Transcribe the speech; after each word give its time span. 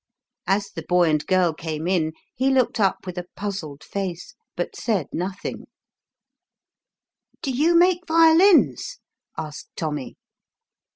As 0.47 0.71
the 0.71 0.81
boy 0.81 1.11
and 1.11 1.23
girl 1.27 1.53
came 1.53 1.85
in, 1.85 2.13
he 2.33 2.49
looked 2.49 2.79
up 2.79 3.05
with 3.05 3.19
a 3.19 3.27
puzzled 3.35 3.83
face 3.83 4.33
but 4.55 4.75
said 4.75 5.05
nothing, 5.13 5.67
"Do 7.43 7.51
you 7.51 7.75
make 7.75 8.07
violins?" 8.07 8.97
asked 9.37 9.69
Tommy. 9.75 10.17